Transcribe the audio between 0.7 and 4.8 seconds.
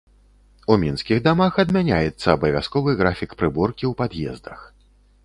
У мінскіх дамах адмяняецца абавязковы графік прыборкі ў пад'ездах.